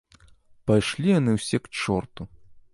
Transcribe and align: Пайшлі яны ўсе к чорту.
Пайшлі 0.71 1.07
яны 1.19 1.37
ўсе 1.37 1.57
к 1.67 1.73
чорту. 1.83 2.21